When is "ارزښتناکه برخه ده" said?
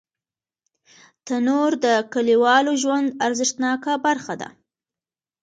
3.27-4.49